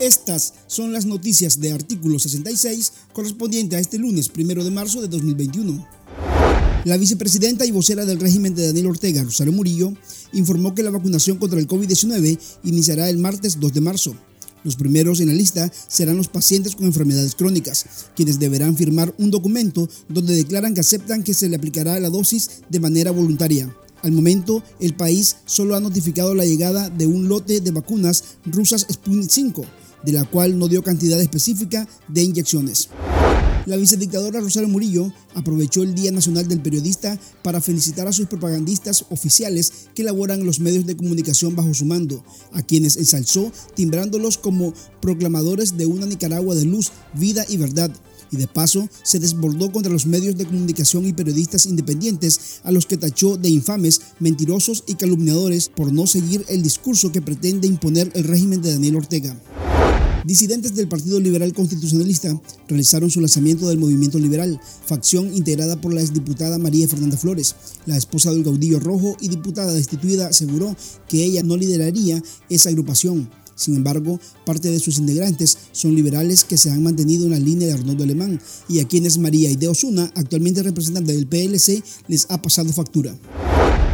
[0.00, 5.08] Estas son las noticias de artículo 66 correspondiente a este lunes 1 de marzo de
[5.08, 5.86] 2021.
[6.84, 9.92] La vicepresidenta y vocera del régimen de Daniel Ortega, Rosario Murillo,
[10.32, 14.14] informó que la vacunación contra el COVID-19 iniciará el martes 2 de marzo.
[14.62, 19.32] Los primeros en la lista serán los pacientes con enfermedades crónicas, quienes deberán firmar un
[19.32, 23.74] documento donde declaran que aceptan que se le aplicará la dosis de manera voluntaria.
[24.02, 28.86] Al momento, el país solo ha notificado la llegada de un lote de vacunas rusas
[28.90, 29.64] Sputnik 5,
[30.04, 32.88] de la cual no dio cantidad específica de inyecciones.
[33.66, 39.06] La vicedictadora Rosario Murillo aprovechó el Día Nacional del Periodista para felicitar a sus propagandistas
[39.10, 44.72] oficiales que elaboran los medios de comunicación bajo su mando, a quienes ensalzó timbrándolos como
[45.00, 47.90] proclamadores de una Nicaragua de luz, vida y verdad,
[48.30, 52.86] y de paso se desbordó contra los medios de comunicación y periodistas independientes a los
[52.86, 58.10] que tachó de infames, mentirosos y calumniadores por no seguir el discurso que pretende imponer
[58.14, 59.36] el régimen de Daniel Ortega.
[60.26, 62.36] Disidentes del Partido Liberal Constitucionalista
[62.66, 67.54] realizaron su lanzamiento del Movimiento Liberal, facción integrada por la exdiputada María Fernanda Flores.
[67.86, 70.74] La esposa del caudillo rojo y diputada destituida aseguró
[71.08, 73.30] que ella no lideraría esa agrupación.
[73.56, 77.66] Sin embargo, parte de sus integrantes son liberales que se han mantenido en la línea
[77.66, 82.40] de Arnoldo Alemán y a quienes María Ide Osuna, actualmente representante del PLC, les ha
[82.40, 83.16] pasado factura.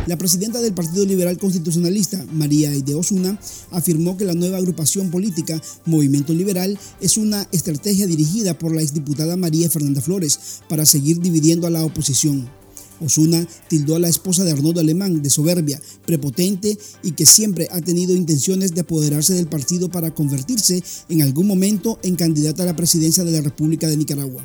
[0.07, 3.39] La presidenta del Partido Liberal Constitucionalista, María Aide Osuna,
[3.71, 9.37] afirmó que la nueva agrupación política Movimiento Liberal es una estrategia dirigida por la exdiputada
[9.37, 12.62] María Fernanda Flores para seguir dividiendo a la oposición.
[13.01, 17.81] Osuna tildó a la esposa de Arnoldo Alemán de soberbia, prepotente y que siempre ha
[17.81, 22.77] tenido intenciones de apoderarse del partido para convertirse en algún momento en candidata a la
[22.77, 24.45] presidencia de la República de Nicaragua.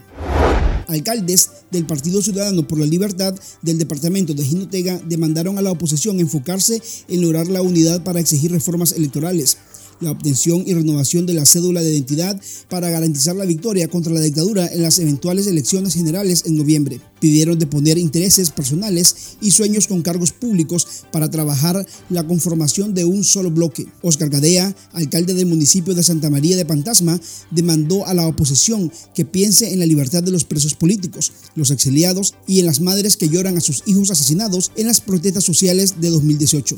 [0.87, 6.19] Alcaldes del Partido Ciudadano por la Libertad del departamento de Jinotega demandaron a la oposición
[6.19, 9.57] enfocarse en lograr la unidad para exigir reformas electorales
[9.99, 14.21] la obtención y renovación de la cédula de identidad para garantizar la victoria contra la
[14.21, 16.99] dictadura en las eventuales elecciones generales en noviembre.
[17.19, 23.23] Pidieron deponer intereses personales y sueños con cargos públicos para trabajar la conformación de un
[23.23, 23.87] solo bloque.
[24.01, 27.19] Oscar Gadea, alcalde del municipio de Santa María de Pantasma,
[27.51, 32.35] demandó a la oposición que piense en la libertad de los presos políticos, los exiliados
[32.45, 36.09] y en las madres que lloran a sus hijos asesinados en las protestas sociales de
[36.09, 36.77] 2018.